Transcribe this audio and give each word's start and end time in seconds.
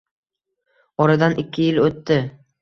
Oradan 1.07 1.37
ikki 1.45 1.67
yil 1.69 1.79
o‘tdi 1.85 2.19